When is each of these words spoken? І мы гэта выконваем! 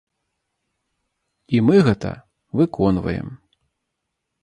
І 1.57 1.61
мы 1.67 1.75
гэта 1.91 2.11
выконваем! 2.63 3.27